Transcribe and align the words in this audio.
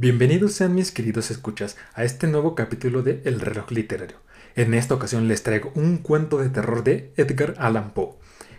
Bienvenidos 0.00 0.52
sean 0.52 0.76
mis 0.76 0.92
queridos 0.92 1.32
escuchas 1.32 1.76
a 1.92 2.04
este 2.04 2.28
nuevo 2.28 2.54
capítulo 2.54 3.02
de 3.02 3.20
El 3.24 3.40
reloj 3.40 3.72
literario. 3.72 4.18
En 4.54 4.72
esta 4.74 4.94
ocasión 4.94 5.26
les 5.26 5.42
traigo 5.42 5.72
un 5.74 5.96
cuento 5.96 6.38
de 6.38 6.50
terror 6.50 6.84
de 6.84 7.12
Edgar 7.16 7.56
Allan 7.58 7.90
Poe. 7.90 8.14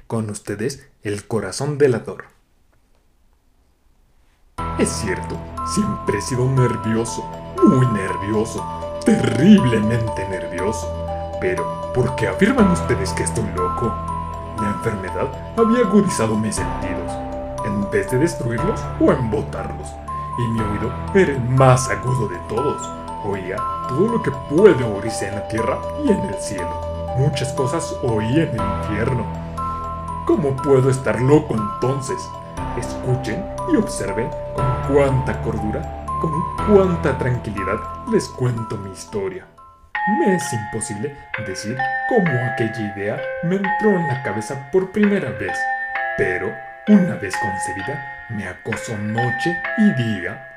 Con 0.06 0.30
ustedes, 0.30 0.86
El 1.02 1.28
corazón 1.28 1.78
delator. 1.78 2.26
Es 4.80 4.90
cierto, 4.90 5.40
siempre 5.74 6.18
he 6.18 6.22
sido 6.22 6.46
nervioso, 6.52 7.24
muy 7.64 7.86
nervioso, 7.88 9.00
terriblemente 9.06 10.28
nervioso. 10.28 10.92
Pero, 11.40 11.94
¿por 11.96 12.18
qué 12.18 12.28
afirman 12.28 12.70
ustedes 12.70 13.14
que 13.14 13.24
estoy 13.24 13.48
loco? 13.56 13.96
La 14.58 14.72
enfermedad 14.76 15.54
había 15.58 15.86
agudizado 15.86 16.36
mis 16.36 16.56
sentidos, 16.56 17.14
en 17.66 17.90
vez 17.92 18.12
de 18.12 18.18
destruirlos 18.18 18.82
o 19.00 19.14
embotarlos 19.14 19.88
y 20.40 20.48
mi 20.48 20.60
oído 20.62 20.92
era 21.14 21.32
el 21.34 21.50
más 21.50 21.90
agudo 21.90 22.28
de 22.30 22.38
todos. 22.48 22.82
Oía 23.26 23.58
todo 23.90 24.08
lo 24.08 24.24
que 24.24 24.32
puede 24.32 24.84
oírse 24.84 25.28
en 25.28 25.36
la 25.36 25.48
tierra 25.50 25.78
y 26.04 26.12
en 26.12 26.20
el 26.22 26.36
cielo. 26.36 26.90
Muchas 27.18 27.52
cosas 27.54 27.96
oí 28.04 28.40
en 28.40 28.50
el 28.50 28.62
infierno. 28.82 29.26
¿Cómo 30.26 30.56
puedo 30.56 30.90
estar 30.90 31.20
loco 31.20 31.56
entonces? 31.56 32.18
Escuchen 32.78 33.44
y 33.74 33.76
observen 33.76 34.30
con 34.56 34.66
cuánta 34.94 35.42
cordura, 35.42 36.06
con 36.22 36.32
cuánta 36.68 37.18
tranquilidad 37.18 37.80
les 38.12 38.30
cuento 38.30 38.78
mi 38.78 38.92
historia. 38.92 39.46
Me 40.20 40.36
es 40.36 40.54
imposible 40.54 41.16
decir 41.46 41.78
cómo 42.08 42.30
aquella 42.54 42.96
idea 42.96 43.22
me 43.44 43.58
entró 43.58 43.90
en 43.90 44.08
la 44.08 44.24
cabeza 44.24 44.70
por 44.72 44.92
primera 44.92 45.30
vez, 45.32 45.58
pero 46.18 46.52
una 46.88 47.16
vez 47.16 47.36
concebida, 47.38 48.19
me 48.30 48.48
acosó 48.48 48.98
noche 48.98 49.58
y 49.78 49.92
día. 49.94 50.48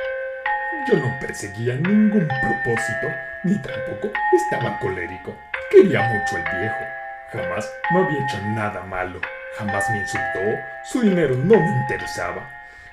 Yo 0.87 0.97
no 0.99 1.19
perseguía 1.21 1.75
ningún 1.75 2.29
propósito, 2.29 3.09
ni 3.45 3.55
tampoco 3.57 4.13
estaba 4.33 4.79
colérico. 4.79 5.35
Quería 5.71 6.03
mucho 6.03 6.37
al 6.37 6.61
viejo. 6.61 6.85
Jamás 7.33 7.71
me 7.91 8.01
había 8.01 8.25
hecho 8.25 8.39
nada 8.49 8.83
malo. 8.83 9.21
Jamás 9.57 9.89
me 9.91 9.99
insultó. 10.01 10.41
Su 10.85 11.01
dinero 11.01 11.35
no 11.35 11.55
me 11.57 11.71
interesaba. 11.83 12.47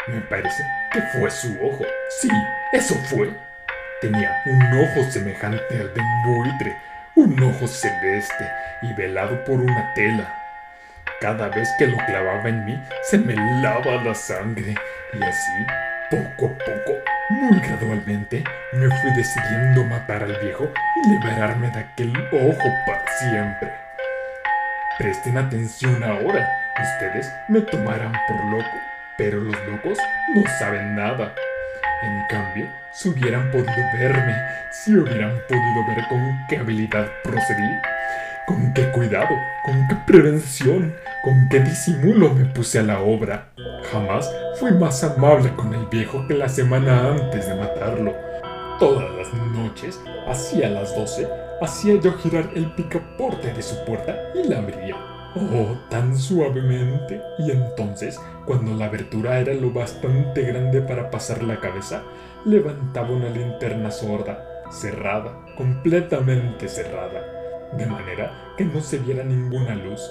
Me 0.07 0.21
parece 0.21 0.63
que 0.93 1.01
fue 1.01 1.29
su 1.29 1.57
ojo. 1.61 1.85
Sí, 2.21 2.29
eso 2.71 2.95
fue. 2.95 3.33
Tenía 4.01 4.41
un 4.45 4.61
ojo 4.79 5.11
semejante 5.11 5.77
al 5.77 5.93
de 5.93 6.01
un 6.01 6.23
buitre, 6.23 6.77
un 7.15 7.43
ojo 7.43 7.67
celeste 7.67 8.49
y 8.81 8.93
velado 8.93 9.43
por 9.43 9.59
una 9.59 9.93
tela. 9.93 10.38
Cada 11.21 11.49
vez 11.49 11.67
que 11.77 11.85
lo 11.85 11.97
clavaba 11.97 12.47
en 12.47 12.63
mí, 12.63 12.81
se 13.03 13.17
me 13.17 13.35
lava 13.61 14.01
la 14.03 14.15
sangre. 14.15 14.73
Y 15.11 15.21
así, 15.21 15.65
poco 16.09 16.45
a 16.45 16.57
poco, 16.57 16.97
muy 17.29 17.59
gradualmente, 17.59 18.41
me 18.71 18.87
fui 18.87 19.11
decidiendo 19.17 19.83
matar 19.83 20.23
al 20.23 20.37
viejo 20.37 20.71
y 20.95 21.09
liberarme 21.09 21.69
de 21.71 21.79
aquel 21.79 22.13
ojo 22.31 22.73
para 22.85 23.05
siempre. 23.19 23.73
Presten 24.97 25.37
atención 25.37 26.01
ahora. 26.01 26.47
Ustedes 26.81 27.29
me 27.49 27.59
tomarán 27.61 28.13
por 28.29 28.45
loco, 28.45 28.77
pero 29.17 29.41
los 29.41 29.55
locos 29.67 29.97
no 30.33 30.43
saben 30.57 30.95
nada. 30.95 31.33
En 32.01 32.27
cambio, 32.29 32.65
si 32.93 33.09
hubieran 33.09 33.51
podido 33.51 33.73
verme, 33.93 34.35
si 34.71 34.95
hubieran 34.95 35.37
podido 35.49 35.85
ver 35.85 36.07
con 36.07 36.45
qué 36.47 36.59
habilidad 36.59 37.07
procedí, 37.23 37.77
con 38.49 38.73
qué 38.73 38.89
cuidado, 38.89 39.29
con 39.63 39.87
qué 39.87 39.95
prevención, 40.07 40.95
con 41.23 41.49
qué 41.51 41.59
disimulo 41.59 42.33
me 42.33 42.45
puse 42.45 42.79
a 42.79 42.83
la 42.83 42.99
obra. 42.99 43.49
Jamás 43.91 44.27
fui 44.59 44.71
más 44.71 45.03
amable 45.03 45.53
con 45.55 45.71
el 45.75 45.85
viejo 45.85 46.25
que 46.27 46.33
la 46.33 46.49
semana 46.49 47.11
antes 47.11 47.47
de 47.47 47.53
matarlo. 47.53 48.11
Todas 48.79 49.07
las 49.15 49.31
noches, 49.53 50.01
hacia 50.27 50.67
las 50.67 50.95
doce, 50.95 51.27
hacía 51.61 52.01
yo 52.01 52.11
girar 52.13 52.49
el 52.55 52.73
picaporte 52.73 53.53
de 53.53 53.61
su 53.61 53.85
puerta 53.85 54.17
y 54.33 54.47
la 54.47 54.57
abría. 54.57 54.95
Oh, 55.35 55.77
tan 55.91 56.17
suavemente. 56.17 57.21
Y 57.37 57.51
entonces, 57.51 58.19
cuando 58.47 58.73
la 58.73 58.85
abertura 58.85 59.39
era 59.39 59.53
lo 59.53 59.71
bastante 59.71 60.41
grande 60.41 60.81
para 60.81 61.11
pasar 61.11 61.43
la 61.43 61.59
cabeza, 61.59 62.01
levantaba 62.45 63.11
una 63.11 63.29
linterna 63.29 63.91
sorda, 63.91 64.43
cerrada, 64.71 65.37
completamente 65.55 66.67
cerrada, 66.67 67.38
de 67.73 67.85
manera 67.85 68.53
que 68.57 68.65
no 68.65 68.81
se 68.81 68.97
viera 68.97 69.23
ninguna 69.23 69.75
luz 69.75 70.01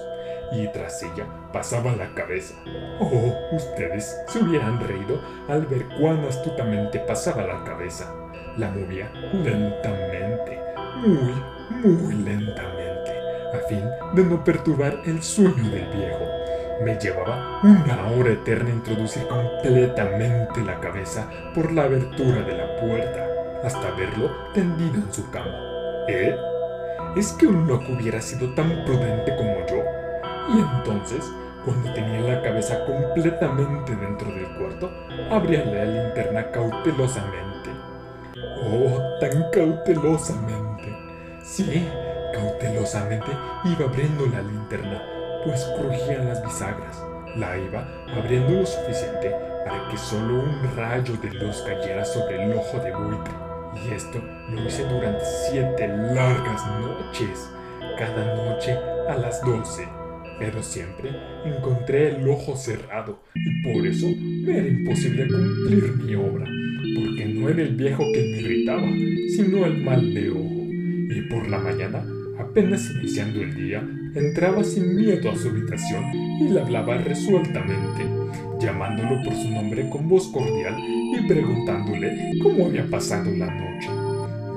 y 0.53 0.67
tras 0.69 1.03
ella 1.03 1.27
pasaba 1.53 1.95
la 1.97 2.15
cabeza. 2.15 2.55
Oh, 3.01 3.35
ustedes 3.53 4.17
se 4.29 4.39
hubieran 4.41 4.81
reído 4.81 5.21
al 5.49 5.67
ver 5.67 5.87
cuán 6.01 6.25
astutamente 6.25 6.99
pasaba 7.01 7.47
la 7.47 7.65
cabeza. 7.65 8.13
La 8.57 8.71
movía 8.71 9.11
lentamente, 9.33 10.61
muy, 10.97 11.85
muy 11.85 12.15
lentamente, 12.15 13.13
a 13.55 13.69
fin 13.69 13.85
de 14.15 14.25
no 14.25 14.43
perturbar 14.43 15.01
el 15.05 15.23
sueño 15.23 15.71
del 15.71 15.89
viejo. 15.91 16.25
Me 16.83 16.97
llevaba 16.99 17.61
una 17.63 18.09
hora 18.11 18.33
eterna 18.33 18.71
introducir 18.71 19.27
completamente 19.27 20.61
la 20.63 20.81
cabeza 20.81 21.29
por 21.55 21.73
la 21.73 21.85
abertura 21.85 22.43
de 22.43 22.57
la 22.57 22.77
puerta, 22.77 23.27
hasta 23.65 23.91
verlo 23.93 24.31
tendido 24.55 24.97
en 24.97 25.13
su 25.13 25.29
cama. 25.31 25.59
¿Eh? 26.09 26.37
¿Es 27.17 27.33
que 27.33 27.47
un 27.47 27.67
loco 27.67 27.93
hubiera 27.93 28.21
sido 28.21 28.55
tan 28.55 28.85
prudente 28.85 29.35
como 29.37 29.67
yo? 29.67 29.83
Y 30.55 30.61
entonces, 30.61 31.25
cuando 31.65 31.93
tenía 31.93 32.21
la 32.21 32.43
cabeza 32.43 32.85
completamente 32.85 33.95
dentro 33.97 34.31
del 34.31 34.47
cuarto, 34.57 34.91
abría 35.31 35.65
la 35.65 35.85
linterna 35.85 36.51
cautelosamente. 36.51 37.71
Oh, 38.63 39.19
tan 39.21 39.51
cautelosamente. 39.51 40.97
Sí, 41.43 41.89
cautelosamente 42.33 43.27
iba 43.65 43.85
abriendo 43.87 44.27
la 44.27 44.43
linterna, 44.43 45.03
pues 45.45 45.65
crujían 45.79 46.29
las 46.29 46.43
bisagras. 46.43 47.03
La 47.37 47.59
iba 47.59 47.87
abriendo 48.17 48.61
lo 48.61 48.67
suficiente 48.67 49.35
para 49.65 49.89
que 49.89 49.97
solo 49.97 50.43
un 50.43 50.77
rayo 50.77 51.15
de 51.23 51.31
luz 51.31 51.63
cayera 51.67 52.05
sobre 52.05 52.45
el 52.45 52.57
ojo 52.57 52.79
de 52.79 52.95
buitre. 52.95 53.48
Y 53.75 53.93
esto 53.93 54.21
lo 54.51 54.67
hice 54.67 54.85
durante 54.85 55.25
siete 55.51 55.89
largas 55.89 56.63
noches, 56.81 57.51
cada 57.99 58.35
noche 58.35 58.77
a 59.09 59.17
las 59.17 59.43
doce 59.43 59.89
pero 60.39 60.63
siempre 60.63 61.11
encontré 61.45 62.15
el 62.15 62.29
ojo 62.29 62.57
cerrado 62.57 63.23
y 63.35 63.63
por 63.63 63.87
eso 63.87 64.07
me 64.09 64.59
era 64.59 64.69
imposible 64.69 65.27
cumplir 65.27 65.97
mi 65.97 66.15
obra, 66.15 66.47
porque 66.95 67.27
no 67.27 67.49
era 67.49 67.63
el 67.63 67.75
viejo 67.75 68.05
que 68.13 68.21
me 68.21 68.39
irritaba, 68.39 68.89
sino 69.35 69.67
el 69.67 69.83
mal 69.83 70.15
de 70.15 70.31
ojo. 70.31 70.65
Y 70.71 71.23
por 71.29 71.49
la 71.49 71.59
mañana, 71.59 72.05
apenas 72.39 72.89
iniciando 72.91 73.43
el 73.43 73.55
día, 73.55 73.83
entraba 74.15 74.63
sin 74.63 74.95
miedo 74.95 75.31
a 75.31 75.37
su 75.37 75.49
habitación 75.49 76.05
y 76.41 76.49
le 76.49 76.61
hablaba 76.61 76.99
resueltamente, 76.99 78.05
llamándolo 78.61 79.23
por 79.23 79.35
su 79.35 79.51
nombre 79.51 79.89
con 79.89 80.09
voz 80.09 80.29
cordial 80.29 80.77
y 80.79 81.27
preguntándole 81.27 82.39
cómo 82.43 82.67
había 82.67 82.89
pasado 82.89 83.31
la 83.31 83.47
noche. 83.47 83.89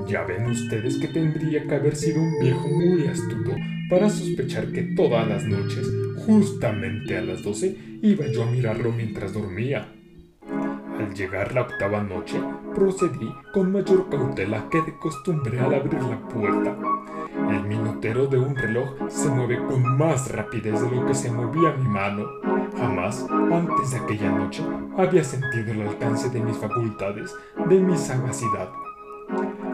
Ya 0.08 0.24
ven 0.24 0.46
ustedes 0.46 0.98
que 0.98 1.08
tendría 1.08 1.66
que 1.66 1.74
haber 1.74 1.96
sido 1.96 2.20
un 2.20 2.38
viejo 2.40 2.68
muy 2.68 3.06
astuto 3.06 3.56
para 3.88 4.10
sospechar 4.10 4.72
que 4.72 4.82
todas 4.82 5.28
las 5.28 5.44
noches, 5.44 5.86
justamente 6.26 7.16
a 7.16 7.22
las 7.22 7.42
doce, 7.42 7.76
iba 8.02 8.26
yo 8.26 8.42
a 8.42 8.50
mirarlo 8.50 8.92
mientras 8.92 9.32
dormía. 9.32 9.88
Al 11.02 11.12
llegar 11.14 11.52
la 11.52 11.62
octava 11.62 12.00
noche, 12.00 12.40
procedí 12.76 13.34
con 13.52 13.72
mayor 13.72 14.08
cautela 14.08 14.68
que 14.70 14.80
de 14.82 14.96
costumbre 15.00 15.58
al 15.58 15.74
abrir 15.74 16.00
la 16.00 16.16
puerta. 16.28 16.76
El 17.50 17.64
minutero 17.64 18.28
de 18.28 18.38
un 18.38 18.54
reloj 18.54 18.88
se 19.08 19.28
mueve 19.28 19.58
con 19.66 19.98
más 19.98 20.30
rapidez 20.30 20.80
de 20.80 20.94
lo 20.94 21.04
que 21.04 21.14
se 21.14 21.32
movía 21.32 21.72
mi 21.72 21.88
mano. 21.88 22.24
Jamás, 22.78 23.26
antes 23.50 23.90
de 23.90 23.98
aquella 23.98 24.30
noche, 24.30 24.62
había 24.96 25.24
sentido 25.24 25.72
el 25.72 25.88
alcance 25.88 26.30
de 26.30 26.40
mis 26.40 26.56
facultades, 26.56 27.34
de 27.68 27.80
mi 27.80 27.98
sagacidad. 27.98 28.70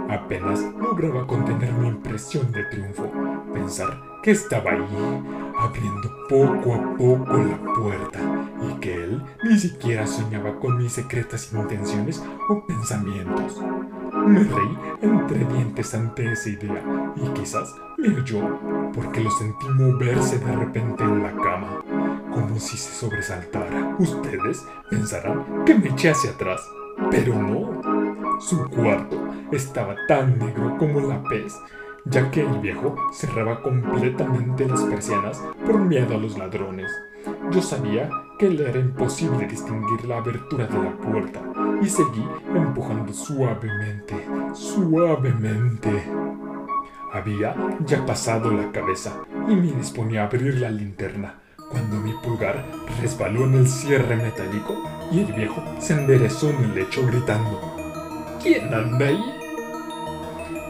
Apenas 0.09 0.61
lograba 0.81 1.27
contener 1.27 1.71
mi 1.75 1.89
impresión 1.89 2.51
de 2.51 2.65
triunfo, 2.65 3.11
pensar 3.53 4.03
que 4.23 4.31
estaba 4.31 4.71
ahí, 4.71 5.23
abriendo 5.59 6.11
poco 6.29 6.75
a 6.75 6.97
poco 6.97 7.37
la 7.37 7.75
puerta, 7.75 8.19
y 8.63 8.81
que 8.81 9.05
él 9.05 9.23
ni 9.45 9.59
siquiera 9.59 10.07
soñaba 10.07 10.59
con 10.59 10.79
mis 10.79 10.95
secretas 10.95 11.53
intenciones 11.53 12.25
o 12.49 12.67
pensamientos. 12.67 13.63
Me 14.27 14.45
reí 14.45 14.79
entre 15.03 15.45
dientes 15.45 15.95
ante 15.95 16.33
esa 16.33 16.49
idea, 16.49 16.83
y 17.17 17.29
quizás 17.35 17.75
me 17.99 18.09
oyó, 18.09 18.59
porque 18.95 19.21
lo 19.21 19.31
sentí 19.31 19.69
moverse 19.69 20.39
de 20.39 20.57
repente 20.57 21.05
en 21.05 21.23
la 21.23 21.33
cama, 21.33 21.83
como 22.33 22.59
si 22.59 22.79
se 22.79 22.95
sobresaltara. 22.95 23.95
Ustedes 23.99 24.65
pensarán 24.89 25.65
que 25.67 25.75
me 25.75 25.89
eché 25.89 26.11
hacia 26.11 26.31
atrás, 26.31 26.67
pero 27.11 27.35
no. 27.35 28.09
Su 28.41 28.65
cuarto 28.71 29.28
estaba 29.53 29.97
tan 30.07 30.39
negro 30.39 30.77
como 30.79 31.01
la 31.01 31.23
pez, 31.25 31.55
ya 32.05 32.31
que 32.31 32.41
el 32.41 32.59
viejo 32.59 32.97
cerraba 33.13 33.63
completamente 33.63 34.67
las 34.67 34.83
persianas 34.83 35.43
por 35.67 35.79
miedo 35.79 36.15
a 36.15 36.19
los 36.19 36.39
ladrones. 36.39 36.91
Yo 37.51 37.61
sabía 37.61 38.11
que 38.39 38.49
le 38.49 38.69
era 38.69 38.79
imposible 38.79 39.47
distinguir 39.47 40.05
la 40.05 40.19
abertura 40.19 40.67
de 40.67 40.83
la 40.83 40.93
puerta, 40.97 41.41
y 41.83 41.89
seguí 41.89 42.25
empujando 42.55 43.13
suavemente, 43.13 44.15
suavemente. 44.53 46.05
Había 47.13 47.55
ya 47.87 48.05
pasado 48.05 48.51
la 48.51 48.71
cabeza 48.71 49.23
y 49.49 49.57
me 49.57 49.73
disponía 49.73 50.23
a 50.23 50.27
abrir 50.27 50.57
la 50.57 50.71
linterna 50.71 51.41
cuando 51.71 51.97
mi 51.97 52.13
pulgar 52.23 52.65
resbaló 53.01 53.45
en 53.45 53.55
el 53.55 53.67
cierre 53.67 54.17
metálico 54.17 54.75
y 55.11 55.21
el 55.21 55.33
viejo 55.33 55.63
se 55.79 55.95
enderezó 55.95 56.51
en 56.51 56.65
el 56.65 56.75
lecho 56.75 57.07
gritando 57.07 57.61
¿Quién 58.43 58.73
anda 58.73 59.07
ahí? 59.07 59.38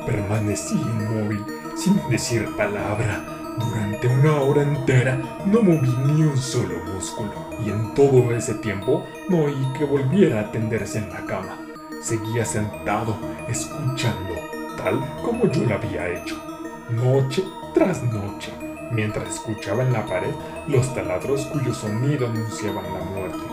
Permanecí 0.08 0.74
inmóvil, 0.74 1.44
sin 1.76 2.00
decir 2.08 2.48
palabra. 2.56 3.22
Durante 3.58 4.06
una 4.06 4.40
hora 4.40 4.62
entera 4.62 5.20
no 5.44 5.60
moví 5.60 5.94
ni 6.06 6.22
un 6.22 6.38
solo 6.38 6.76
músculo, 6.94 7.30
y 7.62 7.68
en 7.68 7.92
todo 7.92 8.32
ese 8.34 8.54
tiempo 8.54 9.04
no 9.28 9.44
oí 9.44 9.72
que 9.76 9.84
volviera 9.84 10.40
a 10.40 10.50
tenderse 10.50 10.96
en 11.00 11.10
la 11.10 11.26
cama. 11.26 11.58
Seguía 12.00 12.46
sentado, 12.46 13.18
escuchando, 13.48 14.34
tal 14.78 14.98
como 15.22 15.46
yo 15.50 15.64
lo 15.64 15.74
había 15.74 16.08
hecho, 16.08 16.42
noche 16.88 17.44
tras 17.74 18.02
noche, 18.02 18.50
mientras 18.90 19.28
escuchaba 19.28 19.82
en 19.82 19.92
la 19.92 20.06
pared 20.06 20.32
los 20.68 20.94
taladros 20.94 21.44
cuyo 21.48 21.74
sonido 21.74 22.28
anunciaban 22.28 22.84
la 22.84 23.04
muerte. 23.04 23.44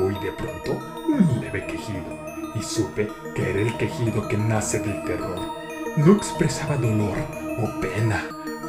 Oí 0.00 0.14
de 0.24 0.32
pronto 0.32 0.72
un 1.06 1.40
leve 1.42 1.66
quejido, 1.66 2.16
y 2.54 2.62
supe 2.62 3.10
que 3.34 3.50
era 3.50 3.60
el 3.60 3.76
quejido 3.76 4.26
que 4.26 4.38
nace 4.38 4.78
del 4.80 5.04
terror. 5.04 5.65
No 5.96 6.12
expresaba 6.12 6.76
dolor 6.76 7.16
o 7.58 7.80
pena. 7.80 8.22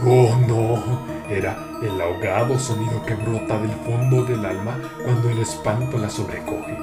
Oh 0.05 0.37
no, 0.47 1.01
era 1.29 1.57
el 1.83 1.99
ahogado 1.99 2.57
sonido 2.57 3.05
que 3.05 3.15
brota 3.15 3.59
del 3.59 3.71
fondo 3.85 4.23
del 4.23 4.45
alma 4.45 4.79
cuando 5.03 5.29
el 5.29 5.39
espanto 5.39 5.97
la 5.97 6.09
sobrecoge. 6.09 6.77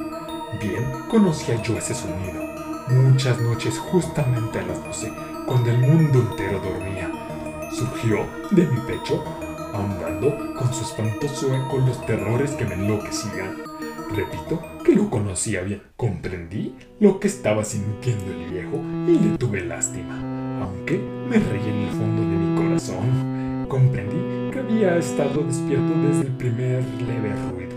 Bien 0.60 0.84
conocía 1.08 1.60
yo 1.62 1.78
ese 1.78 1.94
sonido. 1.94 2.44
Muchas 2.88 3.40
noches 3.40 3.78
justamente 3.78 4.58
a 4.58 4.66
las 4.66 4.84
doce, 4.84 5.10
cuando 5.46 5.70
el 5.70 5.78
mundo 5.78 6.18
entero 6.20 6.60
dormía, 6.60 7.10
surgió 7.72 8.26
de 8.50 8.66
mi 8.66 8.80
pecho, 8.82 9.24
ahondando 9.72 10.36
con 10.54 10.74
su 10.74 10.84
espantoso 10.84 11.54
eco 11.54 11.78
los 11.78 12.04
terrores 12.04 12.50
que 12.50 12.66
me 12.66 12.74
enloquecían. 12.74 13.62
Repito 14.14 14.62
que 14.84 14.94
lo 14.94 15.08
conocía 15.08 15.62
bien. 15.62 15.82
Comprendí 15.96 16.76
lo 17.00 17.18
que 17.18 17.28
estaba 17.28 17.64
sintiendo 17.64 18.30
el 18.30 18.50
viejo 18.50 18.76
y 19.08 19.18
le 19.18 19.38
tuve 19.38 19.62
lástima, 19.62 20.20
aunque 20.64 20.98
me 21.28 21.38
reí 21.38 21.68
en 21.68 21.82
el 21.82 21.90
fondo 21.90 22.22
de 22.22 22.36
mi 22.36 22.56
corazón. 22.56 23.66
Comprendí 23.68 24.50
que 24.52 24.58
había 24.60 24.96
estado 24.96 25.42
despierto 25.42 25.92
desde 26.06 26.22
el 26.22 26.32
primer 26.32 26.82
leve 27.00 27.34
ruido, 27.50 27.76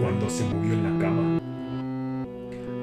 cuando 0.00 0.28
se 0.30 0.44
movió 0.44 0.72
en 0.72 0.82
la 0.84 0.98
cama. 0.98 1.40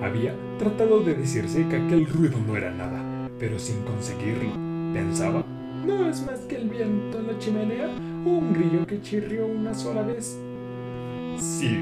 Había 0.01 0.35
tratado 0.59 1.01
de 1.01 1.15
decirse 1.15 1.67
que 1.67 1.75
aquel 1.77 2.05
ruido 2.07 2.37
no 2.45 2.55
era 2.55 2.71
nada, 2.71 3.29
pero 3.39 3.57
sin 3.57 3.81
conseguirlo. 3.83 4.51
Pensaba, 4.93 5.43
no 5.85 6.09
es 6.09 6.25
más 6.25 6.39
que 6.41 6.57
el 6.57 6.69
viento 6.69 7.19
en 7.19 7.27
la 7.27 7.37
chimenea 7.37 7.87
o 8.25 8.29
un 8.29 8.53
grillo 8.53 8.85
que 8.85 9.01
chirrió 9.01 9.45
una 9.47 9.73
sola 9.73 10.01
vez. 10.01 10.37
Sí, 11.37 11.77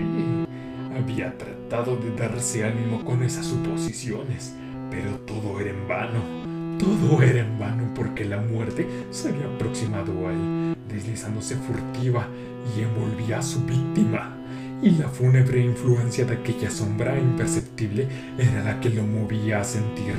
había 0.95 1.37
tratado 1.37 1.95
de 1.97 2.15
darse 2.15 2.63
ánimo 2.65 3.03
con 3.03 3.23
esas 3.23 3.45
suposiciones, 3.45 4.55
pero 4.89 5.11
todo 5.25 5.59
era 5.59 5.71
en 5.71 5.87
vano. 5.87 6.52
Todo 6.83 7.21
era 7.21 7.39
en 7.39 7.57
vano 7.57 7.85
porque 7.95 8.25
la 8.25 8.37
muerte 8.37 8.85
se 9.09 9.29
había 9.29 9.45
aproximado 9.45 10.27
a 10.27 10.33
él, 10.33 10.75
deslizándose 10.89 11.55
furtiva 11.55 12.27
y 12.75 12.81
envolvía 12.81 13.39
a 13.39 13.41
su 13.41 13.63
víctima. 13.63 14.35
Y 14.81 14.91
la 14.91 15.07
fúnebre 15.07 15.63
influencia 15.63 16.25
de 16.25 16.33
aquella 16.33 16.69
sombra 16.69 17.17
imperceptible 17.17 18.05
era 18.37 18.65
la 18.65 18.81
que 18.81 18.89
lo 18.89 19.03
movía 19.03 19.61
a 19.61 19.63
sentir, 19.63 20.13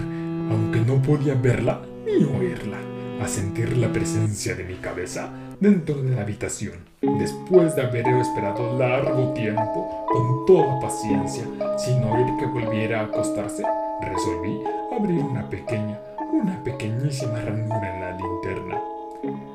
aunque 0.51 0.81
no 0.81 1.03
podía 1.03 1.35
verla 1.35 1.83
ni 2.07 2.25
oírla, 2.25 2.79
a 3.21 3.29
sentir 3.29 3.77
la 3.77 3.93
presencia 3.93 4.55
de 4.55 4.65
mi 4.65 4.77
cabeza 4.77 5.31
dentro 5.61 6.03
de 6.03 6.15
la 6.15 6.23
habitación. 6.23 6.79
Después 7.03 7.77
de 7.77 7.83
haber 7.83 8.09
esperado 8.09 8.79
largo 8.79 9.35
tiempo, 9.35 10.07
con 10.11 10.47
toda 10.47 10.81
paciencia, 10.81 11.45
sin 11.77 12.03
oír 12.05 12.27
que 12.39 12.47
volviera 12.47 13.01
a 13.01 13.05
acostarse, 13.05 13.65
resolví 14.01 14.61
abrir 14.97 15.23
una 15.23 15.49
pequeña, 15.51 15.99
una 16.45 16.63
pequeñísima 16.63 17.41
ranura 17.41 17.95
en 17.95 18.01
la 18.03 18.11
linterna. 18.19 18.79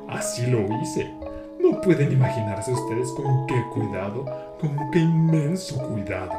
Así 0.08 0.46
lo 0.46 0.58
hice. 0.82 1.14
No 1.60 1.80
pueden 1.82 2.10
imaginarse 2.10 2.72
ustedes 2.72 3.12
con 3.12 3.46
qué 3.46 3.62
cuidado, 3.72 4.24
con 4.60 4.90
qué 4.90 4.98
inmenso 4.98 5.78
cuidado, 5.88 6.32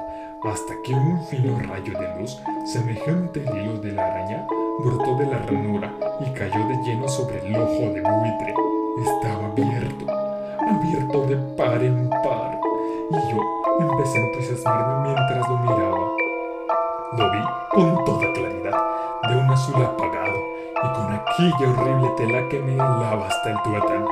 hasta 0.43 0.73
que 0.83 0.93
un 0.93 1.23
fino 1.27 1.57
rayo 1.59 1.97
de 1.97 2.19
luz, 2.19 2.37
semejante 2.65 3.47
al 3.47 3.61
hilo 3.61 3.77
de 3.79 3.93
la 3.93 4.07
araña, 4.07 4.45
brotó 4.83 5.15
de 5.19 5.27
la 5.27 5.37
ranura 5.37 5.93
y 6.19 6.29
cayó 6.33 6.67
de 6.67 6.75
lleno 6.83 7.07
sobre 7.07 7.47
el 7.47 7.55
ojo 7.55 7.93
de 7.93 8.01
buitre. 8.01 8.53
Estaba 9.05 9.45
abierto, 9.45 10.05
abierto 10.67 11.27
de 11.27 11.37
par 11.55 11.81
en 11.81 12.09
par, 12.09 12.59
y 13.09 13.31
yo 13.31 13.39
empecé 13.79 14.17
a 14.17 14.25
entusiasmarme 14.25 15.13
mientras 15.13 15.49
lo 15.49 15.57
miraba. 15.59 16.11
Lo 17.17 17.31
vi 17.31 17.60
azul 19.61 19.83
apagado, 19.83 20.39
y 20.75 20.93
con 20.95 21.13
aquella 21.13 21.69
horrible 21.69 22.09
tela 22.17 22.49
que 22.49 22.59
me 22.59 22.73
helaba 22.73 23.27
hasta 23.27 23.51
el 23.51 23.61
tuétano, 23.61 24.07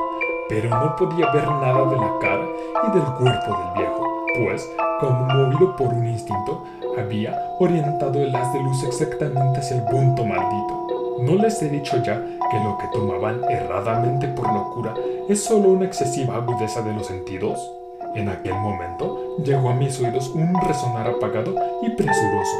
pero 0.48 0.68
no 0.70 0.96
podía 0.96 1.30
ver 1.32 1.46
nada 1.46 1.84
de 1.86 1.96
la 1.96 2.18
cara 2.20 2.46
y 2.86 2.92
del 2.92 3.04
cuerpo 3.14 3.58
del 3.58 3.72
viejo, 3.76 4.24
pues, 4.38 4.70
como 5.00 5.26
movido 5.26 5.76
por 5.76 5.88
un 5.88 6.06
instinto, 6.06 6.64
había 6.98 7.36
orientado 7.58 8.20
el 8.20 8.34
haz 8.34 8.52
de 8.52 8.62
luz 8.62 8.84
exactamente 8.84 9.58
hacia 9.58 9.76
el 9.76 9.84
punto 9.84 10.24
maldito. 10.24 10.86
¿No 11.22 11.34
les 11.34 11.60
he 11.62 11.68
dicho 11.68 11.96
ya 12.02 12.14
que 12.50 12.60
lo 12.64 12.78
que 12.78 12.86
tomaban 12.92 13.42
erradamente 13.50 14.28
por 14.28 14.52
locura 14.52 14.94
es 15.28 15.44
solo 15.44 15.70
una 15.70 15.84
excesiva 15.84 16.36
agudeza 16.36 16.80
de 16.82 16.94
los 16.94 17.06
sentidos? 17.06 17.58
En 18.14 18.28
aquel 18.28 18.54
momento 18.54 19.36
llegó 19.44 19.70
a 19.70 19.74
mis 19.74 20.00
oídos 20.00 20.28
un 20.30 20.52
resonar 20.62 21.08
apagado 21.08 21.54
y 21.82 21.90
presuroso, 21.90 22.56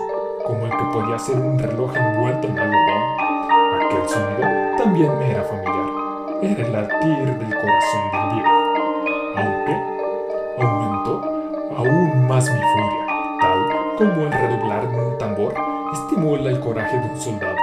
como 0.50 0.67
el 0.67 0.73
que 0.73 0.85
podía 0.93 1.17
ser 1.17 1.37
un 1.37 1.56
reloj 1.56 1.97
envuelto 1.97 2.49
en 2.49 2.58
algodón. 2.58 3.02
Aquel 3.76 4.08
sonido 4.08 4.76
también 4.76 5.19
me 5.19 5.31
era 5.31 5.44
familiar. 5.44 5.88
Era 6.43 6.67
el 6.67 6.73
latir 6.73 7.38
del 7.38 7.55
corazón 7.55 8.11
del 8.12 8.35
viejo. 8.35 8.50
Aunque 9.37 9.73
aumentó 10.58 11.23
aún 11.76 12.26
más 12.26 12.50
mi 12.50 12.58
furia, 12.58 13.06
tal 13.41 13.97
como 13.97 14.26
el 14.26 14.32
redoblar 14.32 14.91
de 14.91 14.99
un 14.99 15.19
tambor 15.19 15.55
estimula 15.93 16.50
el 16.50 16.58
coraje 16.58 16.99
de 16.99 17.06
un 17.06 17.20
soldado. 17.20 17.56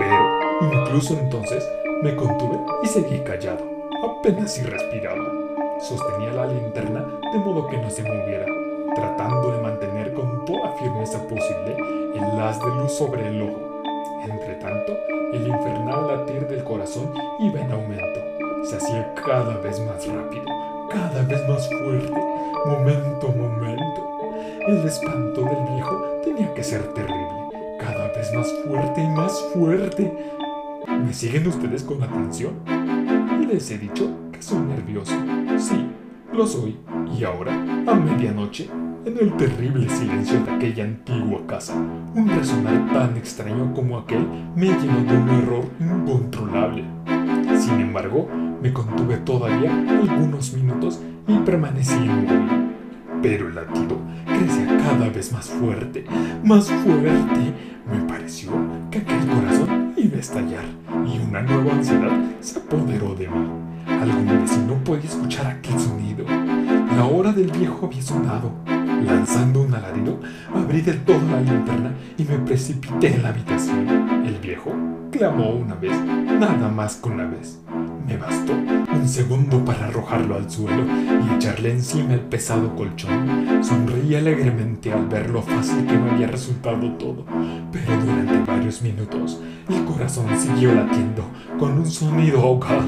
Pero, 0.00 0.40
incluso 0.62 1.14
entonces, 1.14 1.64
me 2.02 2.16
contuve 2.16 2.58
y 2.82 2.86
seguí 2.88 3.20
callado, 3.20 3.64
apenas 4.02 4.52
si 4.52 4.62
respiraba. 4.62 5.22
Sostenía 5.78 6.32
la 6.32 6.46
linterna 6.46 7.04
de 7.32 7.38
modo 7.38 7.68
que 7.68 7.76
no 7.76 7.88
se 7.88 8.02
moviera, 8.02 8.46
tratando 8.96 9.52
de 9.52 9.60
mantener 9.60 10.14
con 10.14 10.44
toda 10.46 10.72
firmeza 10.72 11.22
posible 11.28 11.76
el 12.14 12.40
haz 12.40 12.58
de 12.58 12.66
luz 12.74 12.92
sobre 12.92 13.28
el 13.28 13.42
ojo. 13.42 13.82
Entre 14.24 14.54
tanto, 14.56 14.96
el 15.32 15.46
infernal 15.46 16.06
latir 16.08 16.48
del 16.48 16.64
corazón 16.64 17.12
iba 17.38 17.60
en 17.60 17.70
aumento. 17.70 18.20
Se 18.64 18.76
hacía 18.76 19.14
cada 19.14 19.58
vez 19.58 19.78
más 19.80 20.06
rápido, 20.08 20.44
cada 20.90 21.22
vez 21.22 21.46
más 21.48 21.68
fuerte, 21.68 22.20
momento 22.64 23.28
a 23.28 23.36
momento. 23.36 24.30
El 24.66 24.84
espanto 24.84 25.42
del 25.42 25.74
viejo 25.74 26.20
tenía 26.24 26.52
que 26.54 26.64
ser 26.64 26.82
terrible 26.94 27.26
cada 27.78 28.08
vez 28.08 28.32
más 28.34 28.52
fuerte 28.66 29.02
y 29.02 29.08
más 29.08 29.40
fuerte. 29.52 30.12
¿Me 30.88 31.12
siguen 31.12 31.46
ustedes 31.46 31.82
con 31.84 32.02
atención? 32.02 32.54
Les 33.46 33.70
he 33.70 33.78
dicho 33.78 34.10
que 34.32 34.42
soy 34.42 34.58
nervioso. 34.58 35.14
Sí, 35.58 35.86
lo 36.36 36.46
soy. 36.46 36.76
Y 37.18 37.24
ahora, 37.24 37.52
a 37.86 37.94
medianoche, 37.94 38.68
en 39.06 39.18
el 39.18 39.36
terrible 39.36 39.88
silencio 39.88 40.40
de 40.40 40.50
aquella 40.50 40.84
antigua 40.84 41.40
casa, 41.46 41.74
un 41.74 42.28
resonar 42.28 42.92
tan 42.92 43.16
extraño 43.16 43.72
como 43.72 43.98
aquel 43.98 44.26
me 44.54 44.66
llenó 44.66 45.02
de 45.04 45.16
un 45.16 45.28
error 45.28 45.64
incontrolable. 45.80 46.84
Sin 47.58 47.80
embargo, 47.80 48.28
me 48.60 48.72
contuve 48.72 49.16
todavía 49.18 49.72
algunos 49.72 50.52
minutos 50.52 51.00
y 51.26 51.38
permanecí 51.38 51.94
inmóvil. 51.94 52.72
Pero 53.22 53.48
el 53.48 53.54
latido 53.54 53.96
crecía 54.26 54.76
cada 54.78 55.08
vez 55.08 55.32
más 55.32 55.48
fuerte, 55.48 56.04
más 56.44 56.68
fuerte. 56.68 57.54
Me 57.90 58.00
pareció 58.06 58.50
que 58.90 58.98
aquel 58.98 59.26
corazón 59.26 59.94
iba 59.96 60.16
a 60.16 60.20
estallar 60.20 60.64
y 61.06 61.18
una 61.18 61.40
nueva 61.42 61.72
ansiedad 61.72 62.12
se 62.40 62.58
apoderó 62.58 63.14
de 63.14 63.28
mí. 63.28 63.65
Alguna 64.00 64.40
vez 64.40 64.58
no 64.58 64.74
podía 64.84 65.04
escuchar 65.04 65.46
aquel 65.46 65.78
sonido. 65.78 66.24
La 66.96 67.04
hora 67.06 67.32
del 67.32 67.50
viejo 67.50 67.86
había 67.86 68.02
sonado. 68.02 68.52
Lanzando 69.04 69.62
un 69.62 69.74
alarido, 69.74 70.18
abrí 70.54 70.80
del 70.80 71.04
todo 71.04 71.20
la 71.30 71.40
linterna 71.40 71.92
y 72.16 72.24
me 72.24 72.38
precipité 72.38 73.14
en 73.14 73.22
la 73.22 73.28
habitación. 73.28 74.24
El 74.24 74.38
viejo 74.38 74.72
clamó 75.10 75.50
una 75.50 75.74
vez, 75.74 75.92
nada 76.00 76.68
más 76.68 76.96
que 76.96 77.08
una 77.08 77.26
vez. 77.26 77.60
Me 78.06 78.16
bastó 78.16 78.52
un 78.52 79.08
segundo 79.08 79.64
para 79.64 79.86
arrojarlo 79.86 80.36
al 80.36 80.48
suelo 80.48 80.84
y 80.86 81.34
echarle 81.34 81.72
encima 81.72 82.14
el 82.14 82.20
pesado 82.20 82.74
colchón. 82.76 83.62
Sonreí 83.62 84.14
alegremente 84.14 84.92
al 84.92 85.06
ver 85.08 85.30
lo 85.30 85.42
fácil 85.42 85.84
que 85.86 85.98
me 85.98 86.10
había 86.12 86.28
resultado 86.28 86.92
todo, 86.92 87.24
pero 87.72 88.00
durante 88.00 88.50
varios 88.50 88.80
minutos 88.82 89.40
el 89.68 89.84
corazón 89.84 90.26
siguió 90.38 90.74
latiendo 90.74 91.24
con 91.58 91.78
un 91.78 91.86
sonido 91.86 92.40
ahogado. 92.40 92.86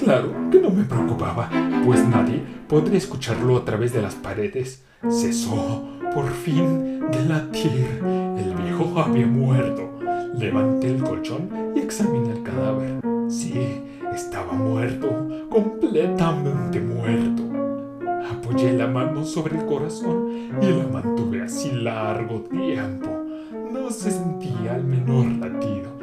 Claro 0.00 0.32
que 0.50 0.58
no 0.58 0.70
me 0.70 0.84
preocupaba, 0.84 1.50
pues 1.84 2.02
nadie 2.08 2.42
podría 2.66 2.96
escucharlo 2.96 3.58
a 3.58 3.66
través 3.66 3.92
de 3.92 4.00
las 4.00 4.14
paredes. 4.14 4.82
Cesó, 5.10 5.84
por 6.14 6.30
fin, 6.30 7.00
de 7.10 7.24
latir. 7.26 8.00
El 8.38 8.54
viejo 8.62 8.98
había 8.98 9.26
muerto. 9.26 9.90
Levanté 10.38 10.88
el 10.88 11.02
colchón 11.02 11.50
y 11.76 11.80
examiné 11.80 12.32
el 12.32 12.42
cadáver. 12.42 13.02
Sí, 13.28 13.82
estaba 14.14 14.54
muerto, 14.54 15.28
completamente 15.50 16.80
muerto. 16.80 17.42
Apoyé 18.32 18.72
la 18.72 18.86
mano 18.86 19.22
sobre 19.22 19.58
el 19.58 19.66
corazón 19.66 20.30
y 20.62 20.66
la 20.66 20.86
mantuve 20.86 21.42
así 21.42 21.72
largo 21.72 22.40
tiempo. 22.50 23.10
No 23.70 23.90
se 23.90 24.10
sentía 24.10 24.76
el 24.76 24.84
menor 24.84 25.26
latido. 25.26 25.99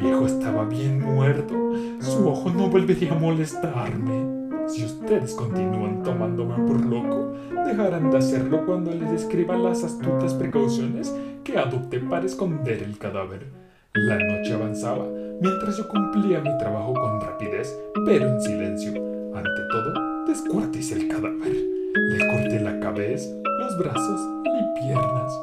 Viejo 0.00 0.24
estaba 0.24 0.64
bien 0.64 0.98
muerto. 0.98 1.54
Su 2.00 2.26
ojo 2.26 2.48
no 2.48 2.70
volvería 2.70 3.12
a 3.12 3.18
molestarme. 3.18 4.66
Si 4.66 4.82
ustedes 4.82 5.34
continúan 5.34 6.02
tomándome 6.02 6.54
por 6.66 6.86
loco, 6.86 7.34
dejarán 7.66 8.10
de 8.10 8.16
hacerlo 8.16 8.64
cuando 8.64 8.92
les 8.92 9.10
describa 9.10 9.58
las 9.58 9.84
astutas 9.84 10.32
precauciones 10.32 11.14
que 11.44 11.58
adopté 11.58 12.00
para 12.00 12.24
esconder 12.24 12.82
el 12.82 12.96
cadáver. 12.96 13.48
La 13.92 14.16
noche 14.16 14.54
avanzaba 14.54 15.04
mientras 15.40 15.76
yo 15.76 15.86
cumplía 15.86 16.40
mi 16.40 16.56
trabajo 16.56 16.94
con 16.94 17.20
rapidez, 17.20 17.78
pero 18.06 18.26
en 18.26 18.40
silencio. 18.40 18.92
Ante 19.34 19.62
todo, 19.70 20.24
descuarticé 20.26 20.94
el 20.94 21.08
cadáver. 21.08 21.52
Le 21.52 22.26
corté 22.26 22.60
la 22.60 22.80
cabeza, 22.80 23.28
los 23.58 23.78
brazos 23.78 24.20
y 24.46 24.80
piernas. 24.80 25.40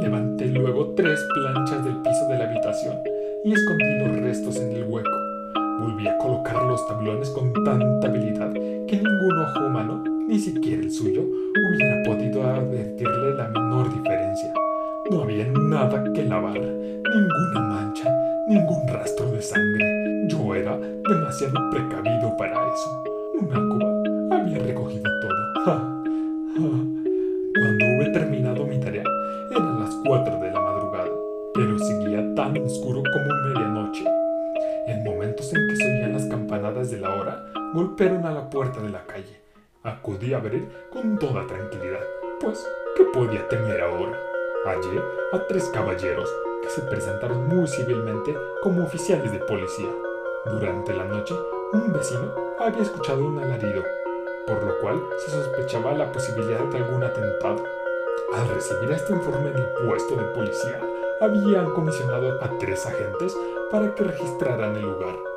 Levanté 0.00 0.46
luego 0.46 0.94
tres 0.94 1.20
planchas 1.34 1.84
del 1.84 1.96
piso 1.98 2.26
de 2.30 2.38
la 2.38 2.48
habitación 2.48 3.19
y 3.44 3.52
escondí 3.52 3.98
los 3.98 4.16
restos 4.20 4.56
en 4.56 4.72
el 4.72 4.84
hueco. 4.84 5.10
Volví 5.80 6.06
a 6.06 6.18
colocar 6.18 6.62
los 6.64 6.86
tablones 6.86 7.30
con 7.30 7.52
tanta 7.64 8.08
habilidad 8.08 8.52
que 8.52 8.96
ningún 8.96 9.38
ojo 9.38 9.66
humano, 9.66 10.04
ni 10.28 10.38
siquiera 10.38 10.82
el 10.82 10.90
suyo, 10.90 11.22
hubiera 11.22 12.02
podido 12.02 12.42
advertirle 12.44 13.34
la 13.34 13.48
menor 13.48 13.92
diferencia. 13.92 14.52
No 15.10 15.22
había 15.22 15.46
nada 15.46 16.04
que 16.12 16.24
lavar, 16.24 16.60
ninguna 16.60 17.60
mancha, 17.60 18.14
ningún 18.48 18.86
rastro 18.88 19.30
de 19.32 19.40
sangre. 19.40 20.28
Yo 20.28 20.54
era 20.54 20.76
demasiado 20.76 21.70
precavido 21.70 22.36
para 22.36 22.52
eso. 22.52 23.04
Una 23.40 23.56
cuba 23.56 24.36
había 24.36 24.58
recogido 24.58 25.04
todo. 25.20 26.02
Cuando 26.54 26.89
campanadas 36.60 36.90
de 36.90 37.00
la 37.00 37.14
hora, 37.14 37.46
golpearon 37.72 38.26
a 38.26 38.32
la 38.32 38.50
puerta 38.50 38.80
de 38.80 38.90
la 38.90 39.06
calle. 39.06 39.40
Acudí 39.82 40.34
a 40.34 40.36
abrir 40.36 40.68
con 40.92 41.18
toda 41.18 41.46
tranquilidad, 41.46 42.00
pues, 42.38 42.68
¿qué 42.96 43.04
podía 43.04 43.48
temer 43.48 43.80
ahora? 43.80 44.18
Hallé 44.66 45.00
a 45.32 45.46
tres 45.46 45.70
caballeros 45.72 46.30
que 46.62 46.68
se 46.68 46.82
presentaron 46.82 47.48
muy 47.48 47.66
civilmente 47.66 48.36
como 48.62 48.84
oficiales 48.84 49.32
de 49.32 49.38
policía. 49.38 49.88
Durante 50.44 50.92
la 50.92 51.04
noche, 51.04 51.34
un 51.72 51.92
vecino 51.94 52.30
había 52.58 52.82
escuchado 52.82 53.24
un 53.24 53.38
alarido, 53.38 53.82
por 54.46 54.62
lo 54.62 54.78
cual 54.80 55.02
se 55.24 55.30
sospechaba 55.30 55.94
la 55.94 56.12
posibilidad 56.12 56.62
de 56.64 56.76
algún 56.76 57.02
atentado. 57.02 57.64
Al 58.34 58.48
recibir 58.50 58.90
este 58.90 59.14
informe 59.14 59.50
en 59.50 59.56
el 59.56 59.68
puesto 59.86 60.14
de 60.14 60.24
policía, 60.34 60.78
habían 61.22 61.70
comisionado 61.70 62.42
a 62.42 62.58
tres 62.58 62.84
agentes 62.84 63.34
para 63.70 63.94
que 63.94 64.04
registraran 64.04 64.76
el 64.76 64.82
lugar. 64.82 65.29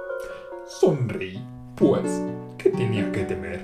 Sonreí, 0.80 1.40
pues, 1.76 2.22
¿qué 2.58 2.72
tenía 2.72 3.12
que 3.12 3.24
temer? 3.26 3.62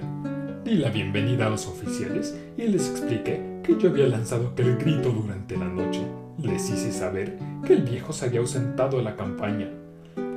Di 0.64 0.76
la 0.76 0.90
bienvenida 0.90 1.48
a 1.48 1.50
los 1.50 1.66
oficiales 1.66 2.38
y 2.56 2.68
les 2.68 2.88
expliqué 2.92 3.42
que 3.64 3.78
yo 3.78 3.90
había 3.90 4.06
lanzado 4.08 4.50
aquel 4.50 4.78
grito 4.78 5.10
durante 5.10 5.58
la 5.58 5.66
noche. 5.66 6.02
Les 6.38 6.70
hice 6.70 6.92
saber 6.92 7.40
que 7.66 7.74
el 7.74 7.82
viejo 7.82 8.14
se 8.14 8.26
había 8.26 8.42
ausentado 8.42 8.98
de 8.98 9.04
la 9.04 9.16
campaña. 9.16 9.70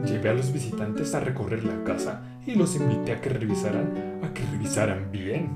Llevé 0.06 0.30
a 0.30 0.34
los 0.34 0.50
visitantes 0.50 1.14
a 1.14 1.20
recorrer 1.20 1.62
la 1.62 1.84
casa 1.84 2.22
y 2.46 2.54
los 2.54 2.74
invité 2.74 3.12
a 3.12 3.20
que 3.20 3.28
revisaran, 3.28 4.20
a 4.22 4.32
que 4.32 4.42
revisaran 4.50 5.12
bien. 5.12 5.50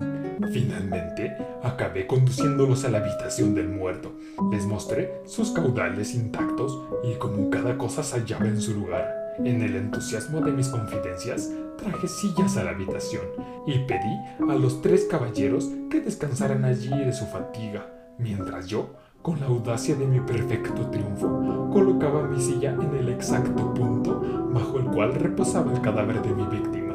Finalmente, 0.52 1.34
acabé 1.62 2.06
conduciéndolos 2.06 2.84
a 2.84 2.90
la 2.90 2.98
habitación 2.98 3.54
del 3.54 3.70
muerto. 3.70 4.12
Les 4.52 4.66
mostré 4.66 5.22
sus 5.24 5.50
caudales 5.52 6.14
intactos 6.14 6.78
y 7.04 7.14
como 7.14 7.48
cada 7.48 7.78
cosa 7.78 8.02
se 8.02 8.20
hallaba 8.20 8.46
en 8.46 8.60
su 8.60 8.74
lugar. 8.74 9.15
En 9.38 9.60
el 9.60 9.76
entusiasmo 9.76 10.40
de 10.40 10.50
mis 10.50 10.68
confidencias, 10.68 11.50
traje 11.76 12.08
sillas 12.08 12.56
a 12.56 12.64
la 12.64 12.70
habitación 12.70 13.22
y 13.66 13.78
pedí 13.80 14.50
a 14.50 14.54
los 14.54 14.80
tres 14.80 15.06
caballeros 15.10 15.70
que 15.90 16.00
descansaran 16.00 16.64
allí 16.64 16.88
de 16.88 17.12
su 17.12 17.26
fatiga, 17.26 17.86
mientras 18.18 18.66
yo, 18.66 18.94
con 19.20 19.38
la 19.40 19.46
audacia 19.46 19.94
de 19.94 20.06
mi 20.06 20.20
perfecto 20.20 20.88
triunfo, 20.90 21.68
colocaba 21.70 22.22
mi 22.22 22.40
silla 22.40 22.72
en 22.72 22.94
el 22.94 23.10
exacto 23.10 23.74
punto 23.74 24.22
bajo 24.52 24.78
el 24.78 24.86
cual 24.86 25.14
reposaba 25.14 25.72
el 25.72 25.82
cadáver 25.82 26.22
de 26.22 26.34
mi 26.34 26.46
víctima. 26.46 26.94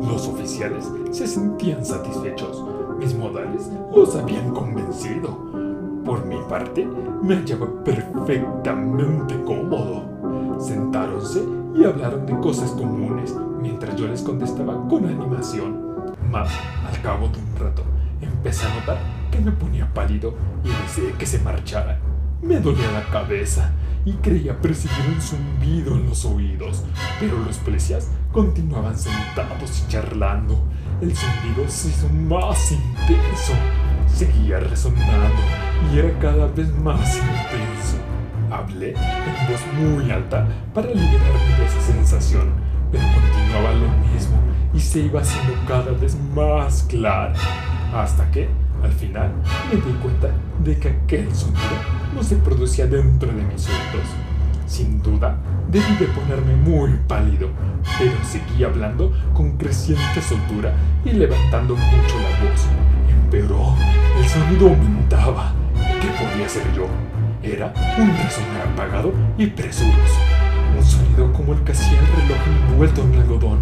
Los 0.00 0.26
oficiales 0.26 0.90
se 1.10 1.26
sentían 1.26 1.84
satisfechos, 1.84 2.64
mis 2.98 3.14
modales 3.14 3.68
los 3.94 4.16
habían 4.16 4.54
convencido. 4.54 5.36
Por 6.04 6.24
mi 6.24 6.38
parte, 6.48 6.88
me 7.22 7.36
hallaba 7.36 7.84
perfectamente 7.84 9.34
cómodo. 9.44 10.17
Sentáronse 10.58 11.44
y 11.76 11.84
hablaron 11.84 12.26
de 12.26 12.38
cosas 12.40 12.70
comunes 12.72 13.34
mientras 13.60 13.94
yo 13.96 14.08
les 14.08 14.22
contestaba 14.22 14.88
con 14.88 15.06
animación. 15.06 15.88
Mas, 16.30 16.50
al 16.86 17.00
cabo 17.00 17.28
de 17.28 17.38
un 17.38 17.56
rato, 17.56 17.82
empecé 18.20 18.66
a 18.66 18.74
notar 18.74 18.98
que 19.30 19.40
me 19.40 19.52
ponía 19.52 19.92
pálido 19.94 20.34
y 20.64 20.68
deseé 20.68 21.12
que 21.12 21.26
se 21.26 21.38
marcharan. 21.40 21.98
Me 22.42 22.60
dolía 22.60 22.90
la 22.92 23.04
cabeza 23.10 23.70
y 24.04 24.12
creía 24.14 24.60
percibir 24.60 25.14
un 25.14 25.20
zumbido 25.20 25.94
en 25.94 26.08
los 26.08 26.24
oídos, 26.24 26.84
pero 27.20 27.38
los 27.38 27.58
policías 27.58 28.10
continuaban 28.32 28.96
sentados 28.96 29.84
y 29.84 29.90
charlando. 29.90 30.58
El 31.00 31.14
zumbido 31.16 31.68
se 31.68 31.88
hizo 31.88 32.08
más 32.08 32.72
intenso, 32.72 33.52
seguía 34.06 34.60
resonando 34.60 35.42
y 35.92 35.98
era 35.98 36.18
cada 36.18 36.46
vez 36.46 36.72
más 36.78 37.16
intenso. 37.16 38.17
Hablé 38.50 38.90
en 38.90 39.52
voz 39.52 39.60
muy 39.78 40.10
alta 40.10 40.46
para 40.72 40.88
liberarme 40.88 41.56
de 41.58 41.66
esa 41.66 41.80
sensación, 41.80 42.48
pero 42.90 43.04
continuaba 43.04 43.72
lo 43.72 43.88
mismo 44.12 44.38
y 44.72 44.80
se 44.80 45.00
iba 45.00 45.20
haciendo 45.20 45.52
cada 45.66 45.92
vez 45.92 46.16
más 46.34 46.84
claro, 46.84 47.34
hasta 47.94 48.30
que, 48.30 48.48
al 48.82 48.92
final, 48.92 49.32
me 49.68 49.76
di 49.76 49.98
cuenta 50.00 50.28
de 50.64 50.78
que 50.78 50.88
aquel 50.88 51.34
sonido 51.34 51.60
no 52.14 52.22
se 52.22 52.36
producía 52.36 52.86
dentro 52.86 53.28
de 53.28 53.42
mis 53.42 53.66
oídos. 53.68 54.08
Sin 54.66 55.02
duda, 55.02 55.36
debí 55.70 55.96
de 55.96 56.06
ponerme 56.06 56.54
muy 56.56 56.98
pálido, 57.06 57.48
pero 57.98 58.12
seguí 58.22 58.64
hablando 58.64 59.12
con 59.34 59.56
creciente 59.56 60.20
soltura 60.22 60.74
y 61.04 61.10
levantando 61.10 61.74
mucho 61.74 62.14
la 62.16 62.50
voz. 62.50 62.66
Empeoró, 63.10 63.74
el 64.18 64.28
sonido 64.28 64.68
aumentaba. 64.68 65.52
¿Qué 66.00 66.08
podía 66.08 66.48
ser 66.48 66.72
yo? 66.74 66.86
Era 67.42 67.72
un 67.96 68.16
resonar 68.16 68.68
apagado 68.72 69.12
y 69.38 69.46
presuroso. 69.46 70.20
Un 70.76 70.84
sonido 70.84 71.32
como 71.32 71.52
el 71.52 71.60
que 71.60 71.70
hacía 71.70 71.98
el 71.98 72.06
reloj 72.06 72.38
envuelto 72.70 73.02
en 73.02 73.14
algodón. 73.14 73.60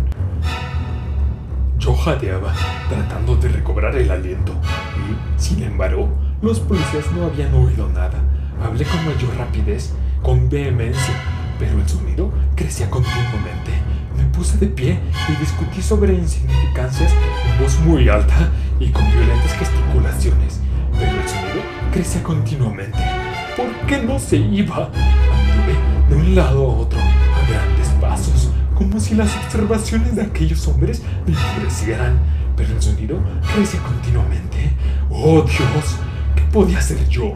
Yo 1.78 1.94
jadeaba, 1.94 2.54
tratando 2.88 3.36
de 3.36 3.48
recobrar 3.48 3.94
el 3.96 4.10
aliento, 4.10 4.52
y, 4.96 5.40
sin 5.40 5.62
embargo, 5.62 6.08
los 6.40 6.58
policías 6.58 7.04
no 7.12 7.26
habían 7.26 7.52
oído 7.54 7.88
nada. 7.88 8.18
Hablé 8.64 8.84
con 8.86 9.04
mayor 9.04 9.36
rapidez, 9.36 9.92
con 10.22 10.48
vehemencia, 10.48 11.14
pero 11.58 11.78
el 11.78 11.86
sonido 11.86 12.32
crecía 12.54 12.88
continuamente. 12.88 13.72
Me 14.16 14.24
puse 14.24 14.56
de 14.56 14.68
pie 14.68 14.98
y 15.28 15.38
discutí 15.38 15.82
sobre 15.82 16.14
insignificancias 16.14 17.12
en 17.12 17.62
voz 17.62 17.78
muy 17.80 18.08
alta 18.08 18.50
y 18.80 18.88
con 18.88 19.04
violentas 19.12 19.52
gesticulaciones, 19.52 20.60
pero 20.98 21.10
el 21.10 21.28
sonido 21.28 21.62
crecía 21.92 22.22
continuamente. 22.22 23.15
¿Por 23.56 23.72
qué 23.86 24.02
no 24.02 24.18
se 24.18 24.36
iba? 24.36 24.90
Anduve 24.92 26.10
de 26.10 26.14
un 26.14 26.34
lado 26.34 26.70
a 26.70 26.74
otro, 26.74 26.98
a 26.98 27.50
grandes 27.50 27.88
pasos, 27.98 28.50
como 28.74 29.00
si 29.00 29.14
las 29.14 29.34
observaciones 29.34 30.14
de 30.14 30.22
aquellos 30.22 30.68
hombres 30.68 31.02
me 31.26 31.32
enfurecieran, 31.32 32.18
pero 32.54 32.74
el 32.74 32.82
sonido 32.82 33.18
crecía 33.54 33.80
continuamente. 33.80 34.72
¡Oh 35.08 35.40
Dios! 35.40 35.96
¿Qué 36.34 36.42
podía 36.52 36.78
hacer 36.78 37.08
yo? 37.08 37.32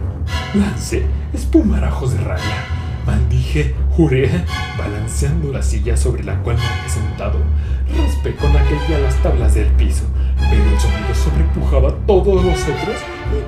Lancé 0.52 1.06
espumarajos 1.32 2.12
de 2.12 2.18
rabia. 2.20 2.66
Maldije, 3.06 3.74
juré, 3.96 4.44
balanceando 4.76 5.50
la 5.50 5.62
silla 5.62 5.96
sobre 5.96 6.22
la 6.22 6.36
cual 6.42 6.56
me 6.56 6.62
había 6.62 6.88
sentado. 6.90 7.38
Raspé 7.96 8.36
con 8.36 8.54
aquella 8.54 8.98
las 8.98 9.14
tablas 9.22 9.54
del 9.54 9.68
piso, 9.68 10.04
pero 10.36 10.62
el 10.62 10.78
sonido 10.78 11.14
sobrepujaba 11.14 11.88
a 11.88 12.06
todos 12.06 12.44
los 12.44 12.60
otros 12.60 12.96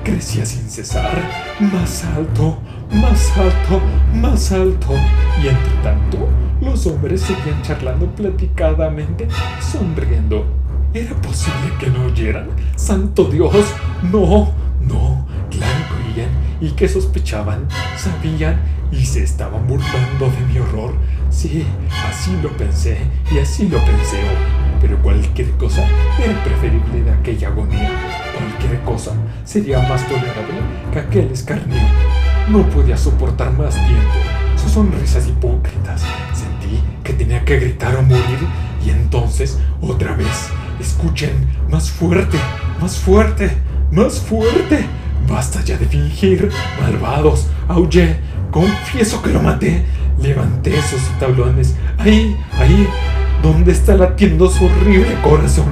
crecía 0.03 0.45
sin 0.45 0.69
cesar. 0.69 1.11
Más 1.59 2.03
alto, 2.03 2.57
más 2.91 3.37
alto, 3.37 3.81
más 4.13 4.51
alto. 4.51 4.93
Y 5.41 5.47
entre 5.47 5.73
tanto, 5.83 6.29
los 6.61 6.85
hombres 6.87 7.21
seguían 7.21 7.61
charlando 7.61 8.07
platicadamente, 8.07 9.27
sonriendo. 9.59 10.45
¿Era 10.93 11.13
posible 11.21 11.73
que 11.79 11.87
no 11.87 12.05
oyeran? 12.05 12.49
¡Santo 12.75 13.25
Dios! 13.25 13.73
No, 14.03 14.51
no, 14.79 15.25
claro 15.49 15.85
que 15.89 16.21
oían 16.21 16.29
y 16.61 16.71
que 16.71 16.87
sospechaban, 16.87 17.67
sabían 17.97 18.61
y 18.91 19.05
se 19.05 19.23
estaban 19.23 19.67
burlando 19.67 20.25
de 20.27 20.53
mi 20.53 20.59
horror. 20.59 20.93
Sí, 21.29 21.65
así 22.07 22.31
lo 22.43 22.55
pensé 22.55 22.99
y 23.31 23.39
así 23.39 23.67
lo 23.67 23.83
pensé. 23.83 24.21
Pero 24.83 25.01
cualquier 25.01 25.49
cosa 25.51 25.81
era 26.21 26.43
preferible 26.43 27.03
de 27.03 27.11
aquella 27.11 27.47
agonía. 27.47 27.89
Cualquier 28.37 28.81
cosa 28.81 29.13
sería 29.45 29.79
más 29.79 30.05
tolerable 30.09 30.59
que 30.91 30.99
aquel 30.99 31.31
escarnio. 31.31 31.81
No 32.49 32.69
podía 32.69 32.97
soportar 32.97 33.53
más 33.53 33.75
tiempo 33.75 34.43
sus 34.61 34.73
sonrisas 34.73 35.25
hipócritas. 35.29 36.01
Sentí 36.33 36.81
que 37.01 37.13
tenía 37.13 37.45
que 37.45 37.59
gritar 37.59 37.95
o 37.95 38.01
morir 38.01 38.39
y 38.85 38.89
entonces, 38.89 39.57
otra 39.79 40.15
vez, 40.15 40.49
escuchen, 40.81 41.31
más 41.69 41.89
fuerte, 41.89 42.37
más 42.81 42.97
fuerte, 42.97 43.51
más 43.89 44.19
fuerte. 44.19 44.85
Basta 45.29 45.63
ya 45.63 45.77
de 45.77 45.85
fingir, 45.85 46.51
malvados. 46.81 47.47
Aullé, 47.69 48.17
confieso 48.51 49.21
que 49.21 49.29
lo 49.29 49.41
maté. 49.41 49.85
Levanté 50.19 50.77
esos 50.77 51.01
tablones. 51.19 51.75
Ahí, 51.97 52.35
ahí, 52.59 52.85
donde 53.43 53.73
está 53.73 53.93
latiendo 53.95 54.47
su 54.47 54.65
horrible 54.65 55.15
corazón. 55.21 55.65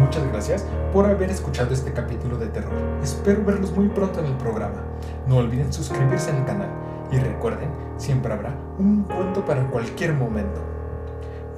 Muchas 0.00 0.26
gracias 0.28 0.66
por 0.92 1.04
haber 1.04 1.30
escuchado 1.30 1.74
este 1.74 1.92
capítulo 1.92 2.38
de 2.38 2.46
terror. 2.46 2.72
Espero 3.02 3.44
verlos 3.44 3.72
muy 3.72 3.88
pronto 3.88 4.20
en 4.20 4.26
el 4.26 4.34
programa. 4.34 4.84
No 5.26 5.38
olviden 5.38 5.72
suscribirse 5.72 6.30
al 6.30 6.44
canal 6.46 6.68
y 7.10 7.16
recuerden, 7.18 7.68
siempre 7.96 8.32
habrá 8.32 8.54
un 8.78 9.02
cuento 9.02 9.44
para 9.44 9.66
cualquier 9.66 10.14
momento. 10.14 10.60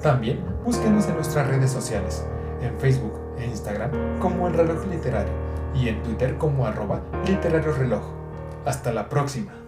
También 0.01 0.43
búsquenos 0.65 1.07
en 1.07 1.15
nuestras 1.15 1.47
redes 1.47 1.69
sociales, 1.69 2.25
en 2.59 2.75
Facebook 2.79 3.13
e 3.37 3.45
Instagram 3.45 3.91
como 4.19 4.47
El 4.47 4.55
Reloj 4.55 4.87
Literario 4.87 5.33
y 5.75 5.89
en 5.89 6.01
Twitter 6.01 6.37
como 6.39 6.65
arroba 6.65 7.01
literario 7.27 7.71
reloj. 7.71 8.01
Hasta 8.65 8.91
la 8.91 9.09
próxima. 9.09 9.60